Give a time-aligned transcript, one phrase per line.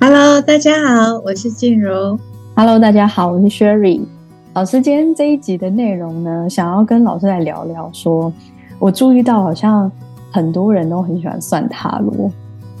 [0.00, 2.18] Hello，大家好，我是静茹。
[2.56, 4.00] Hello，大家好，我是 Sherry。
[4.54, 8.32] 老师，今天这一集的内容呢，想要跟老师来聊聊说，说
[8.78, 9.92] 我注意到好像
[10.30, 12.30] 很多人都很喜欢算塔罗，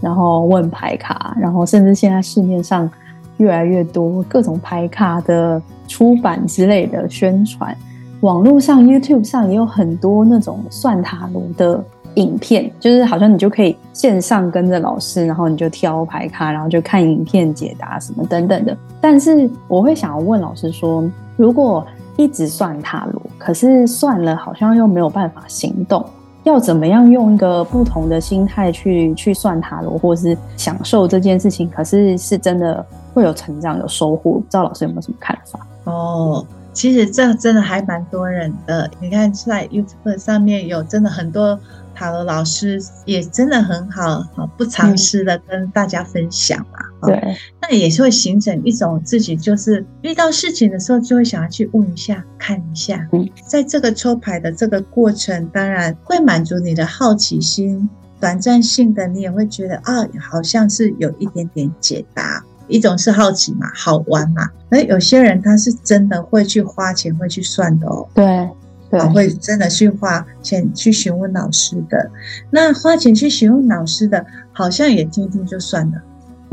[0.00, 2.90] 然后问牌卡，然后甚至现在市面上
[3.38, 7.76] 越来越多各种牌卡的出版之类的宣传，
[8.20, 11.84] 网络上 YouTube 上也有很多那种算塔罗的。
[12.14, 18.76] 影片就是好像你就可以线上跟着老师，然后你就挑牌卡，然后就看影片解答什么等等的。
[19.00, 21.86] 但是我会想要问老师说，如果
[22.16, 26.04] 一直算塔罗，可是算了好像又没有办法行动，
[26.44, 31.68] 要怎么样用一个不同的心态去去算塔罗，或是享受这件事情？
[31.68, 34.32] 可是是真的会有成长、有收获？
[34.32, 35.66] 不知道老师有没有什么看法？
[35.84, 36.44] 哦，
[36.78, 38.88] 其实这真的还蛮多人的。
[39.00, 41.58] 你看在 YouTube 上面有真的很多。
[41.92, 44.24] 塔罗老师也真的很好，
[44.56, 46.78] 不藏私的跟大家分享嘛。
[47.02, 53.04] 嗯、对，那也是会形成一种自己就是遇到事情的时候，就会想要去问一下、看一下。
[53.10, 57.90] 嗯，在这个抽牌的这个过程，当然会满足你的好奇心，
[58.20, 62.44] 短暂性的你也会觉得啊，好像是有一点点解答。
[62.68, 64.48] 一种是好奇嘛，好玩嘛。
[64.70, 68.08] 那有些人他是真的会去花钱，会去算的哦。
[68.14, 68.48] 对。
[68.90, 72.10] 对，会真的去花钱去询问老师的，
[72.50, 76.02] 那花钱去询问老师的，好像也听听就算了。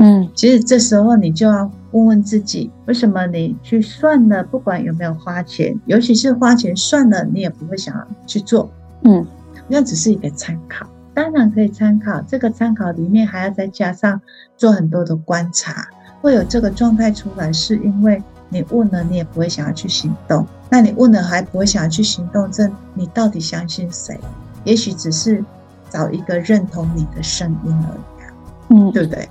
[0.00, 8.70] 嗯，其实这时候你就要问问自己，为什么你去算了，不管有没有花钱，尤其是花钱算了，你也不会想要去做。
[9.04, 9.26] 嗯，
[9.66, 12.20] 那只是一个参考，当然可以参考。
[12.20, 14.20] 这个参考里面还要再加上
[14.58, 15.88] 做很多的观察，
[16.20, 18.22] 会有这个状态出来，是因为。
[18.48, 20.46] 你问了，你也不会想要去行动。
[20.70, 24.16] 那你问了还不会想要去行动，这你到底相信谁？
[24.62, 25.44] 也许只是
[25.90, 28.30] 找一个认同你的声音而已啊，
[28.68, 29.28] 嗯，对不对？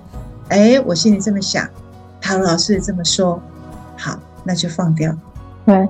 [0.49, 1.65] 哎，我心里这么想，
[2.19, 3.41] 唐老师也这么说，
[3.95, 5.15] 好，那就放掉，
[5.65, 5.87] 对，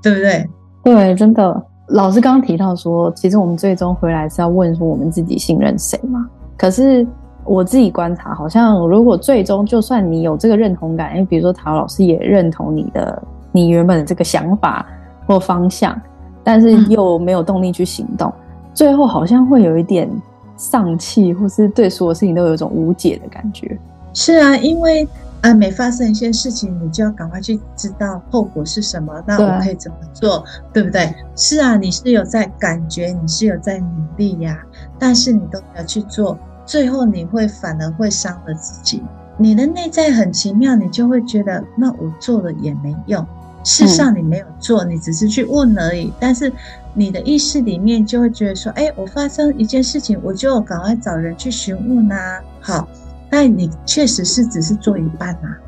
[0.00, 0.48] 对不对？
[0.84, 1.66] 对，真的。
[1.88, 6.30] 老师刚刚提到说，其实我们最终回来是要问说，我们自己信任谁嘛？
[6.56, 7.04] 可是。
[7.48, 14.86] 我自己观察，好像如果最终就算你有这个认同感，因为比如说陶老师也认同你的你原本的这个想法
[15.26, 15.98] 或方向，
[16.44, 20.08] 但是又没有动力去行动，嗯、最后好像会有一点
[20.56, 23.78] 丧气，或是对所有事情都有一种无解的感觉。
[24.12, 25.08] 是啊，因为
[25.40, 31.14] 啊，每发生一些事情，你就要赶快去知道后果是什么，那我可以怎么做，对，对不对？
[31.36, 33.86] 是啊，你是有在感觉，你是有在努
[34.16, 34.66] 力呀、啊，
[34.98, 36.36] 但是你都没有去做。
[36.68, 39.02] 最后你会反而会伤了自己，
[39.38, 43.26] 你的内在很奇妙，你就会觉得那我做了也没用。
[43.64, 46.12] 事实上你没有做，你只是去问而已。
[46.20, 46.52] 但是
[46.92, 52.40] 你的意识里面就会觉得说，哎，我发生一件事情，我就赶快找人去询问啊。
[52.60, 52.86] 好，
[53.30, 55.58] 但你确实是只是做一半啊。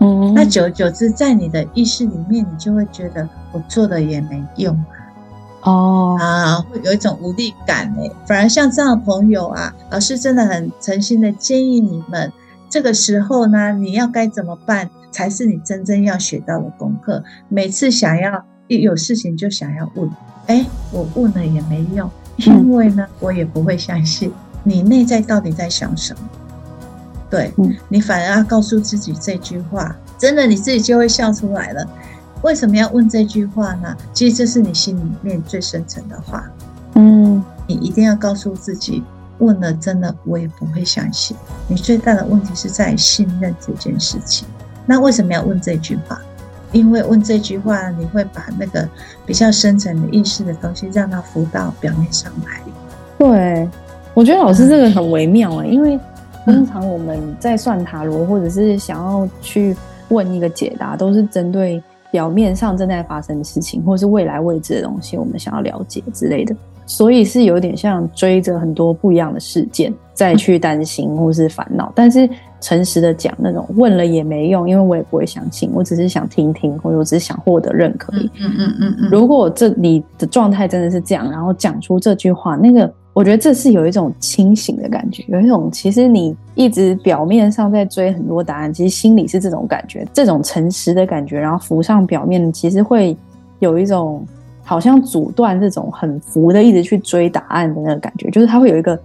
[0.00, 4.74] 嗯，那久而久之，在你的意识里面，你就会觉得我做的也没用。
[5.62, 12.32] 哦啊，会有一种无力感诶，反而像这样的朋友啊，老师真的很诚心的建议你们，
[12.70, 17.22] 这个时候呢，你要该怎么办，才是你真正要学到的功课。
[17.48, 20.08] 每次想要一有事情就想要问，
[20.46, 24.32] 哎，我问了也没用，因为呢，我也不会相信
[24.62, 26.20] 你内在到底在想什么。
[27.28, 27.52] 对，
[27.88, 31.86] 你反而要告诉自己这句话，真的你自己就会笑出来了。
[32.42, 33.96] 为什么要问这句话呢？
[34.12, 36.44] 其实这是你心里面最深层的话。
[36.94, 39.02] 嗯，你一定要告诉自己，
[39.38, 41.36] 问了真的我也不会相信。
[41.66, 44.46] 你最大的问题是在信任这件事情。
[44.86, 46.20] 那为什么要问这句话？
[46.70, 48.88] 因为问这句话，你会把那个
[49.24, 52.60] 比较深层的意识的东西让它浮到表面上来。
[53.18, 53.68] 对，
[54.14, 55.98] 我觉得老师这个很微妙啊，因为
[56.44, 59.76] 通常我们在算塔罗或者是想要去
[60.08, 61.82] 问一个解答，都是针对。
[62.10, 66.54] 表面上正在发生的事情，或是未来未知的东西，我们想要了解之类的，
[66.86, 71.92] 所以是有点像追着很多不一样的事件再去担心或是烦恼。
[71.94, 72.28] 但是
[72.60, 78.12] 诚实的讲，那种问了也没用，因为我也不会相信，我只是想听听，或者我只是想获得认可。
[78.14, 79.08] 嗯嗯嗯嗯嗯。
[79.10, 82.92] 如果这你的状态真的是这样，然后讲出这句话，那个。
[83.14, 93.16] 我觉得这是有一种清醒的感觉，有一种其实你一直表面上在追很多答案，其实心里是这种感觉，这种诚实的感觉，然后浮上表面，其实会
[93.58, 94.24] 有一种
[94.62, 98.96] 好像阻断这种很浮的一直去追答案的那个感觉，就是它会有一个，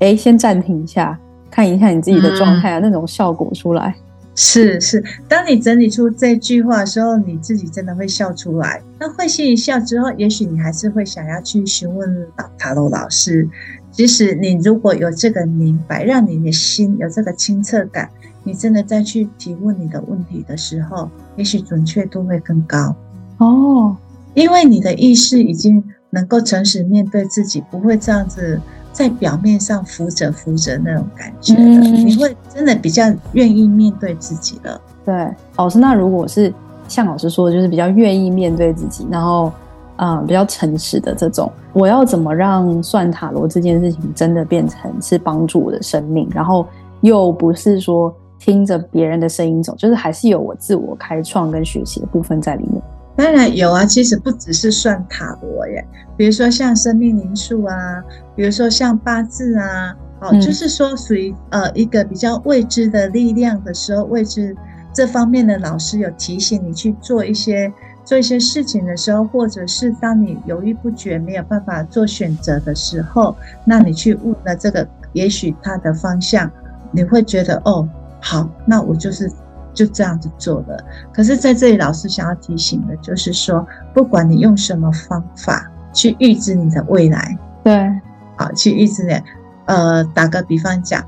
[0.00, 1.18] 哎，先暂停一下，
[1.54, 3.94] 看一下你自己的状态啊，嗯、那种效果出来。
[4.34, 8.82] 是是，当你整理出这句话的时候，你自己真的会笑出来。
[8.98, 12.26] 那会心一笑之后，也许你还是会想要去询问
[12.58, 13.48] 塔罗老师。
[13.92, 18.10] 即使你如果有这个明白，让你的心有这个清澈感，
[18.42, 22.96] 你真的再去提问你的问题的时候，也许准确度会更高
[23.38, 23.96] 哦。
[24.34, 25.80] 因为你的意识已经
[26.10, 28.60] 能够诚实面对自己，不会这样子。
[28.94, 33.02] 在表面上浮着浮着那种感觉你会真的比较
[33.32, 34.80] 愿意面对自己了。
[35.04, 36.50] 对，老师，那如果是
[36.86, 39.52] 像老师说的，就是比较愿意面对自己，然后
[39.96, 46.64] 啊、嗯、比较诚实的这种，我要怎么让算塔罗这件事情真的变成是帮助我的生命，然后
[47.00, 52.80] 又不是说听着别人的声音走，就是还是有我自我开创跟学习的部分在里面。
[53.16, 58.02] 当然有啊，其实不只是算塔罗耶，比如说像生命灵数啊，
[58.34, 64.56] 比如说像八字啊，哦，嗯、就是说属于呃一个比较未知的力量的时候，未知
[64.92, 67.72] 这方面的老师有提醒你去做一些
[68.04, 76.50] 做一些事情的时候，或者是当你犹豫不决没有办法做选择的时候，那你去问了这个，也许它的方向，
[76.90, 77.88] 你会觉得哦，
[78.20, 79.30] 好，那我就是。
[79.74, 87.90] 就这样子做了，可是在这里，老师想要提醒的就是说，不管你用什么方法去预知你的未来，对，
[88.36, 89.20] 好，去预知你，
[89.66, 91.04] 呃，打个比方讲，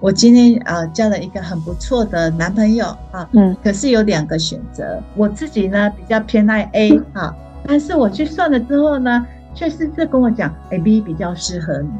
[0.00, 7.36] 我今天呃交了一个很不错的男朋友啊，嗯，可是有两个选择，我自己呢比较偏爱 A 啊，
[7.66, 11.90] 但是我去算了之后呢，却是这跟我讲，A B 比较适合你，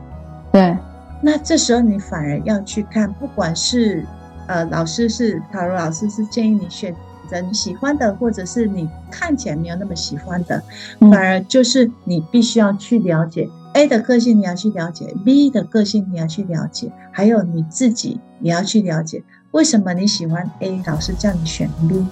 [0.52, 0.76] 对，
[1.20, 4.02] 那这时候你反而要去看，不管是。
[4.46, 6.94] 呃，老师是塔罗老师，是建议你选
[7.28, 10.62] 择你喜欢的，或者是你看起来没有那么喜欢的，
[11.00, 22.06] 反而就是你必须要去了解 A 的个性，你要去了解 B 的个性，你要去了解，还有你自己你要去了解为什么你喜欢 A，老师叫你选 B。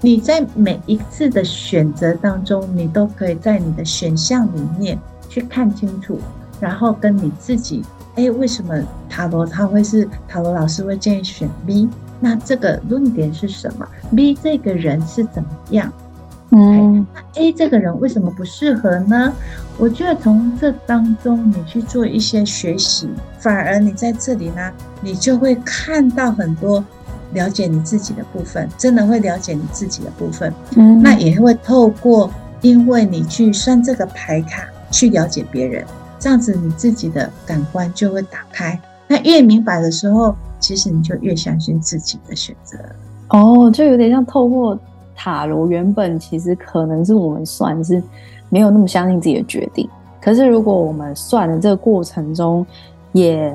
[0.00, 4.96] 你在每一次的选择当中，你都可以在你的选项里面
[5.28, 6.20] 去看清楚，
[6.60, 7.84] 然后跟你自己。
[8.16, 8.74] 哎，为什么
[9.08, 11.88] 塔罗他会是塔罗老师会建议选 B？
[12.20, 15.92] 那这个论点是什么？B 这个人是怎么样？
[16.50, 19.32] 嗯，那 A 这个人为什么不适合呢？
[19.76, 23.08] 我觉得从这当中你去做一些学习，
[23.38, 26.82] 反而你在这里呢，你就会看到很多
[27.34, 30.52] 了解你自己的部分，真的会了解你自己的部分。
[30.74, 32.28] 嗯，那也会透过
[32.62, 35.84] 因为你去算这个牌卡，去了解别人。
[36.18, 38.78] 这样子，你自己的感官就会打开。
[39.06, 42.76] 那越明白的时候，其实你就越相信自己的选择。
[43.28, 44.78] 哦，就有点像透过
[45.14, 48.02] 塔罗，原本其实可能是我们算是
[48.50, 49.88] 没有那么相信自己的决定。
[50.20, 52.66] 可是如果我们算的这个过程中，
[53.12, 53.54] 也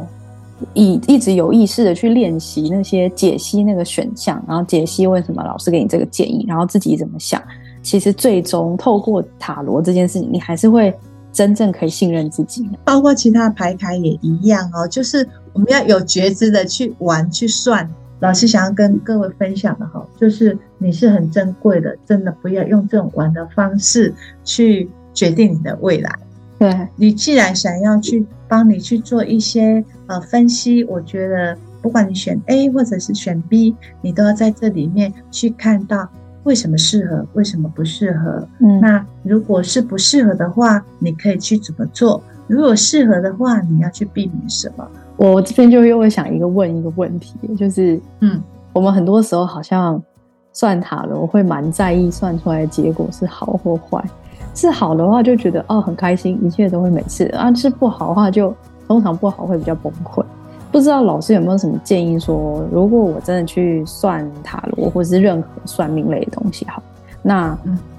[0.74, 7.42] 一一直有意识的去练习那些解析那个选项，然后解析为什么老师给你这个建议，然后自己怎么想，
[7.84, 10.92] 其实最终透过塔罗这件事情，你还是会。
[11.34, 14.88] 真正可以信任自己，包括其他牌卡也一样哦。
[14.88, 17.90] 就是我们要有觉知的去玩、去算。
[18.20, 24.14] 老师想要跟各位分享的哈，就是你是很珍贵的，真的不要用这种玩的方式
[24.46, 26.10] 去决定你的未来。
[26.58, 36.08] 对，你既然想要去帮你去做一些呃分析，我觉得不管你选 A 或者是选 B，你都要在这里面去看到。
[36.44, 37.26] 为什么适合？
[37.34, 38.48] 为什么不适合？
[38.60, 42.22] 嗯，那如果是不适合的话，你可以去怎么做？
[42.48, 44.88] 如果适合的话，你要去避免什么？
[45.16, 48.42] 我这边就又会想一个问一个问题，就是，嗯，
[48.74, 50.02] 我们很多时候好像
[50.52, 54.04] 算塔罗会蛮在意算出来的结果是好或坏。
[54.56, 58.54] 是好的话就觉得哦很开心，一切都会没事；啊，是不好的话就
[58.88, 60.24] 通常不好会比较崩溃。
[60.74, 66.82] 不知道老师有没有什么建议说，说如果我真的去算塔罗，或者是任何算命类的东西，好，
[67.22, 67.56] 那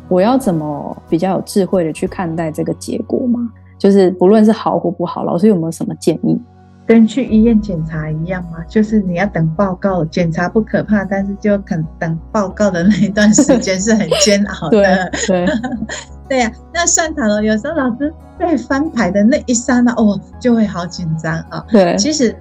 [0.08, 3.48] 我要怎么比较有智慧的去看待这个结果吗？
[3.78, 6.36] 就是不论是好或不好，老师有没有什么建议？
[6.84, 8.58] 跟去医院检查一样吗？
[8.68, 15.10] 就是你要等报告，检查不可怕，但是就肯等报告的那一段时间是很煎熬的。
[15.28, 15.46] 对
[16.28, 21.64] 对呀、啊，那算塔罗有时候老师在翻牌的那一刹那，哦，就会好紧张啊。
[21.70, 22.34] 对，其实。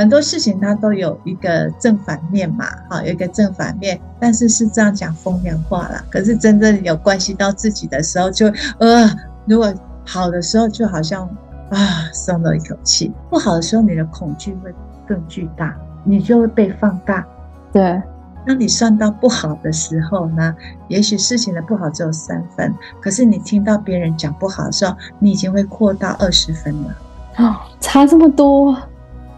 [0.00, 6.02] 很多事情它都有一个正反面嘛，哈，有一个正反面，但是是这样讲风凉话啦。
[6.08, 9.14] 可是真正有关系到自己的时候就，就呃，
[9.44, 9.70] 如果
[10.06, 11.28] 好的时候就好像
[11.68, 14.74] 啊松了一口气，不好的时候你的恐惧会
[15.06, 17.22] 更巨大，你就会被放大。
[17.70, 18.02] 对，
[18.46, 20.56] 当你算到不好的时候呢，
[20.88, 26.96] 也许事情的不好只有三分，可是你听到别人讲不好的时候，你已经会扩到二十分了。
[27.36, 28.74] 哦，差这么多。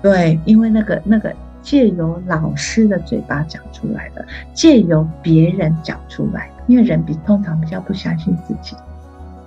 [0.03, 1.33] 对，因为那个那个
[1.63, 8.77] 借由老师的嘴巴讲出来的，借由别人讲出来的，因为人比通常比较不相信自己。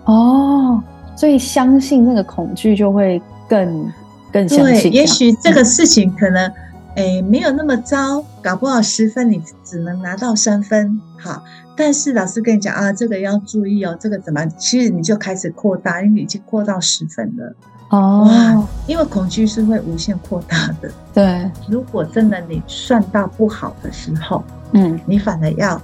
[0.05, 0.81] 哦，
[1.15, 3.91] 所以相信那个恐惧就会更
[4.31, 4.89] 更相信。
[4.89, 6.51] 对，也许这个事情可能。
[6.95, 11.43] 哎，没有那么糟，搞不好十分你只能拿到三分，好。
[11.77, 14.45] 但是老师跟你讲啊，这个要注意哦，这个怎么？
[14.57, 17.53] 其实你就开始扩大，因为你已经扩到十分了。
[17.89, 20.89] 哦，哇，因为恐惧是会无限扩大的。
[21.13, 25.81] 对，如果真的你算到不好的时候，嗯，你反而要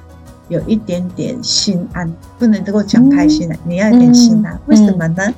[0.47, 4.53] 有一点点心安，不能够讲开心了，嗯、你要一点心安。
[4.53, 5.25] 嗯、为什么呢？
[5.27, 5.33] 嗯、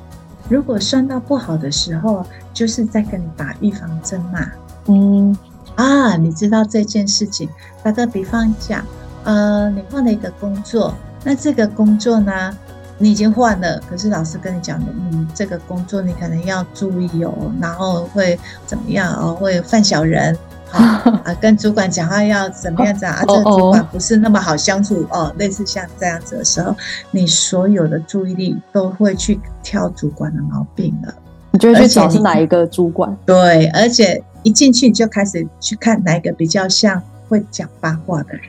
[0.48, 4.46] 如果算到不好的时候，就是在跟你打预防针嘛。
[4.86, 5.36] 嗯。
[5.76, 7.48] 啊，你知道这件事情？
[7.82, 8.84] 打个比方讲，
[9.24, 12.56] 呃，你换了一个工作，那这个工作呢，
[12.96, 20.36] 你已经换了，可是老师跟你讲的，嗯，这个工作你可能要注意哦，然后会怎么样哦，会犯小人，
[20.70, 26.72] 啊，啊跟主管讲话要怎么样讲啊，这个主管不是那么好相处哦，类似像这样子的时候，
[27.10, 31.12] 你所有的注意力都会去挑主管的毛病了，
[31.50, 33.14] 你就会去找是哪一个主管？
[33.26, 34.22] 对，而且。
[34.44, 38.42] 一进去你就开始去看哪一个比较像会讲八卦的人，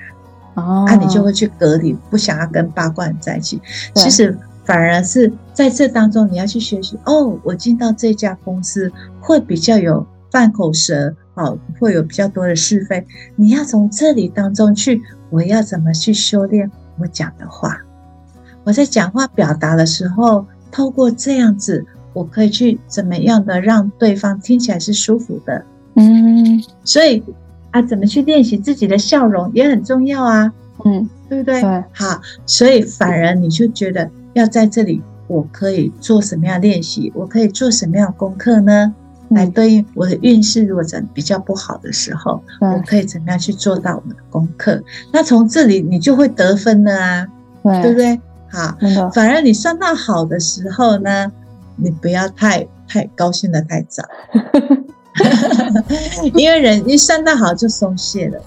[0.53, 3.59] 哦，啊，你就会去隔离，不想要跟八卦人在一起。
[3.95, 6.99] 其实反而是在这当中，你要去学习。
[7.05, 13.05] 哦，我进到这家公司会比较有饭口舌，哦，会有比较多的是非。
[13.35, 17.81] 你要从这里当中去，我要怎么去修炼我讲的话？
[18.65, 25.63] 我在讲话表达的时候，透过这样子，我可以去怎么样的让对方听起来是舒服的。
[25.95, 27.23] 嗯，所以
[27.71, 30.51] 啊，怎么去练习自己的笑容也很重要啊，
[30.85, 31.61] 嗯，对不对？
[31.61, 37.11] 对，好，所以反而你就觉得要在这里，我可以做什么样练习？
[37.15, 38.93] 我可以做什么样的功课呢？
[39.29, 44.83] 嗯、来对应我的运势，如果真比较不好的时候，我可以怎么样去做到我的功课？
[45.11, 47.27] 那从这里你就会得分了啊，
[47.63, 48.21] 对，对不对？
[48.51, 51.31] 好，嗯、反而你算到好的时候呢，
[51.75, 54.03] 你不要太太高兴的太早。
[56.35, 58.41] 因为人一算到好就松懈了，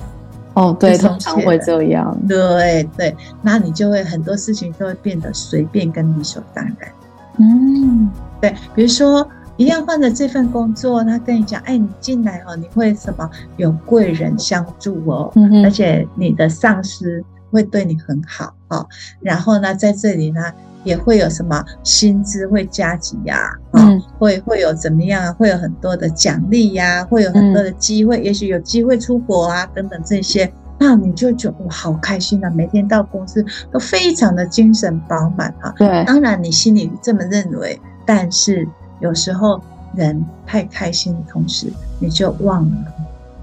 [0.55, 6.91] 哦，对，通常会这样，对对，那你就会很多事情都会变得随便跟理所当然，
[7.39, 8.11] 嗯，
[8.41, 18.87] 对，比如说一样换了这份工作，他跟你讲，哎，你进来哦，你会什么有贵人相助哦，嗯、而且你的上司会对你很好哦，
[19.21, 20.41] 然后呢，在这里呢。
[20.85, 23.51] 也会有什么薪资会加急呀？
[23.73, 25.33] 啊，嗯、会会有怎么样啊？
[25.33, 32.49] 会有很多的奖励呀，会有很多的机会，嗯、也许有机会出国啊，等等这些，那你就觉得哇，好开心啊！
[32.51, 35.75] 每天到公司都非常的精神饱满啊。
[35.77, 38.67] 对，当然你心里这么认为，但是
[39.01, 39.61] 有时候
[39.95, 41.67] 人太开心的同时，
[41.99, 42.77] 你就忘了，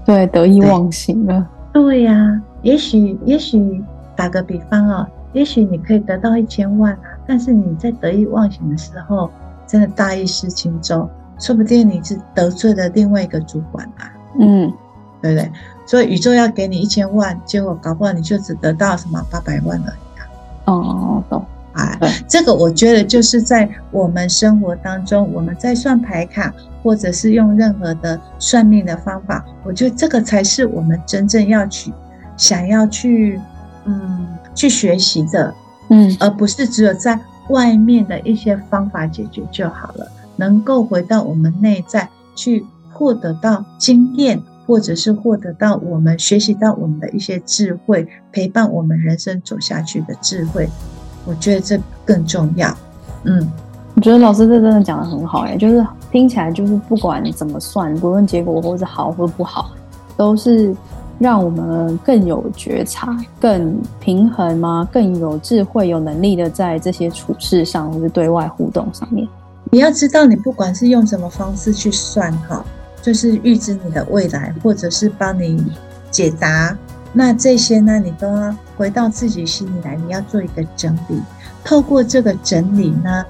[0.06, 1.46] 对，得意忘形了。
[1.72, 3.84] 对呀、啊，也许也许
[4.16, 6.98] 打个比方啊、哦，也许你可以得到一千万啊。
[7.26, 9.30] 但是你在得意忘形的时候，
[9.66, 11.08] 真的大意失荆州，
[11.38, 14.72] 说不定你是得罪了另外一个主管啊，嗯，
[15.20, 15.52] 对不对？
[15.86, 20.26] 所以宇宙要给你一千万，结果搞不好你就只得到什么八百万而已啊。
[20.64, 21.44] 哦，懂。
[21.74, 26.50] 哎，这个我觉得就是在我们生活当中，我们在算牌卡，
[26.82, 31.92] 或者是用任何的算命的方法，我觉得这个才是我们真正要去
[32.34, 33.38] 想要去
[33.86, 35.54] 嗯去学习的。
[35.88, 37.16] 嗯，而不是只有在
[37.48, 50.68] 外面的一些方法解决就好了，能够回到我们内在去获得到经验，或者是获得到我们学习到我们的一些智慧，陪伴我们人生走下去的智慧，
[51.24, 52.76] 我觉得这更重要。
[53.22, 53.48] 嗯，
[53.94, 59.70] 我觉得老师这真的讲的很好哎，就是听起来就是不管怎么算，不论结果或是好或不好，
[60.16, 60.74] 都是。
[61.18, 64.86] 让我们更有觉察、更平衡吗？
[64.92, 69.26] 更有智慧、有能力的在这些处事上，或是对外互动上面。
[69.70, 72.64] 你要知道，你不管是用什么方式去算哈，
[73.00, 75.72] 就是预知你的未来，或者是帮你
[76.10, 76.76] 解答，
[77.12, 81.20] 那这些呢，你都要回到自己心里来，你要做一个整理。
[81.64, 83.24] 透过这个整理呢，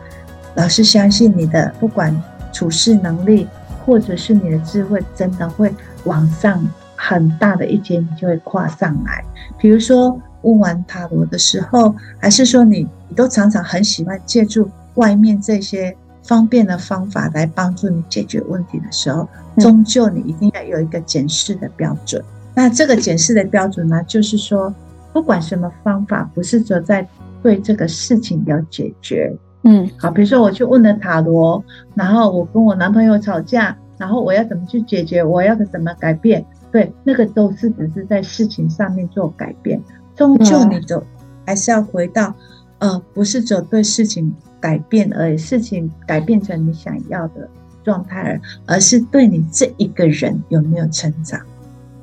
[0.56, 2.14] 老师相信你的不管
[2.52, 3.46] 处事能力，
[3.86, 5.72] 或者是你的智慧，真的会
[6.04, 6.62] 往上。
[6.96, 9.22] 很大的一阶，你就会跨上来。
[9.58, 22.22] 比如说，问完塔罗的时候，还是说你你都常常很喜欢借助外面这些方便的方法来帮助你解决问题的时候，终究你一定要有一个检视的标准。
[22.54, 24.74] 那这个检视的标准呢，就是说，
[25.12, 27.06] 不管什么方法，不是说在
[27.42, 29.32] 对这个事情有解决。
[29.64, 31.62] 嗯，好，比如说我去问了塔罗，
[31.94, 33.76] 然后我跟我男朋友吵架。
[33.98, 36.44] 然后我要怎么去解决，我要怎么改变？
[36.76, 39.82] 对，那个都是只是在事情上面做改变，
[40.14, 41.02] 终究你就
[41.46, 42.34] 还是要回到，
[42.80, 44.30] 呃，不是只有对事情
[44.60, 47.48] 改变而已，事情改变成你想要的
[47.82, 51.40] 状态而，而是对你这一个人有没有成长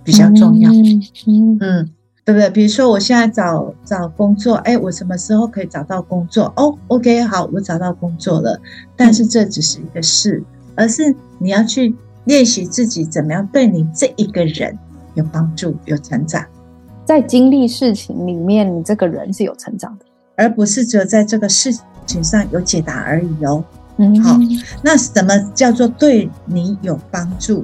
[0.03, 0.71] 比较重要。
[0.71, 1.03] 嗯
[1.61, 1.91] 嗯，
[2.25, 2.49] 对不对？
[2.49, 6.51] 比如说我现在找找工作，哎，我什么时候可以找到工作？
[6.55, 8.59] 哦，OK，好，我找到工作了，
[8.97, 10.43] 但是这只是一个事，
[10.75, 11.95] 而是你要去。
[12.25, 14.77] 练习自己怎么样对你这一个人
[15.15, 16.45] 有帮助、有成长，
[17.05, 23.63] 在经历事情里面，你这个人是有成长的，而不是只有在这个事情上有解答而已哦。
[23.97, 24.37] 嗯，好，
[24.81, 27.63] 那什么叫做对你有帮助、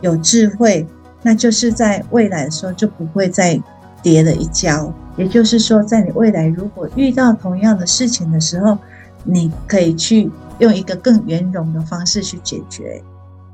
[0.00, 0.86] 有智慧？
[1.22, 3.60] 那就是在未来的时候就不会再
[4.02, 4.92] 跌了一跤。
[5.16, 8.78] 也就是说，在你未来如果遇到同样的事情的时候，
[9.22, 10.30] 你可以去
[10.60, 13.02] 用一个更圆融的方式去解决。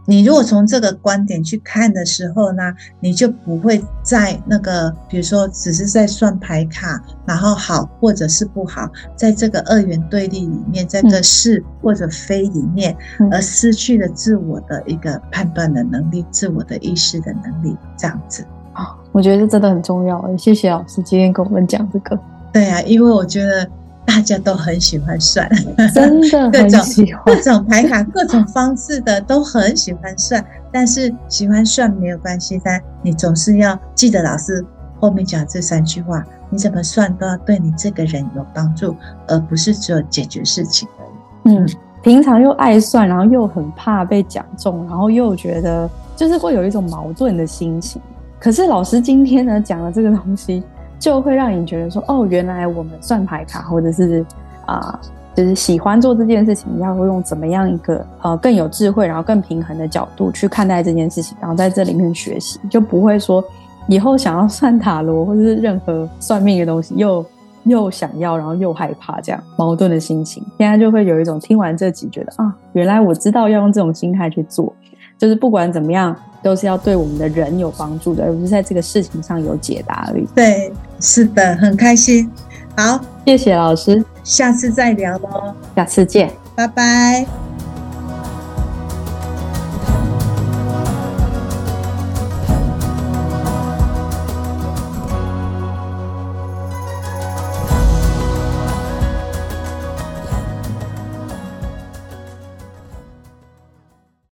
[0.09, 2.63] 你如果从这个观点去看的时候呢，
[3.01, 12.97] 你就不会在那个，比如说只是在算牌卡，然后好或者是不好，在这个二元对立里面，在这个是或者非里面，
[13.31, 18.45] 而失去了自我的一个判断的能力，自我的意识的能力，这样子。
[18.73, 20.37] 啊，我觉得这真的很重要。
[20.37, 22.19] 谢谢老师今天跟我们讲这个。
[22.53, 23.69] 对啊，因为我觉得。
[24.07, 25.47] 大家都很喜欢算，
[25.93, 26.81] 真的 各种
[27.25, 30.43] 各种牌卡、各种方式的都很喜欢算。
[30.73, 34.65] 但是喜欢算没有关系，但你总是要记得老师
[35.01, 38.95] 后面讲这三句话：你怎么算都要对你这个人有帮助，
[39.27, 41.57] 而不是只有解决事情而已。
[41.57, 41.69] 嗯，
[42.03, 48.01] 平常又爱算，然后又很怕被讲中，然后又觉得就是会有一种矛盾的心情。
[48.39, 50.63] 可是老师今天呢讲了这个东西。
[50.99, 54.25] 就会让你觉得说，哦，原来我们算牌卡，或者是
[54.65, 54.99] 啊、
[55.35, 63.45] 就是喜欢做这件事情，要用怎么样一个呃更有智慧，然后更平衡的角度去看待这件事情，然后在这里面学习，就不会说
[63.87, 67.25] 以后想要算塔罗或者是任何算命的东西，又
[67.65, 70.43] 又想要，然后又害怕这样矛盾的心情。
[70.59, 74.73] 现在就会有一种听完这集，觉得啊，原来我知道要用这种心态去做。
[75.19, 80.27] 就是不管怎么样，都是要对我们的人有帮助的，而不是在这个事情上有解答而已。
[80.35, 82.31] 对，是的，很开心。
[82.77, 85.55] 好，谢谢老师，下次再聊喽。
[85.75, 87.27] 下次见，拜拜。